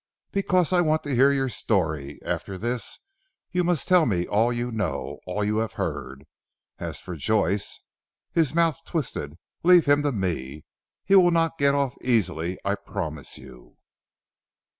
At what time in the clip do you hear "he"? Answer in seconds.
11.05-11.13